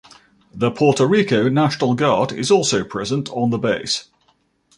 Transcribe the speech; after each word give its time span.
The 0.51 0.71
Puerto 0.71 1.05
Rico 1.05 1.47
National 1.47 1.93
Guard 1.93 2.31
is 2.31 2.49
also 2.49 2.83
present 2.83 3.29
on 3.29 3.51
the 3.51 3.59
base. 3.59 4.09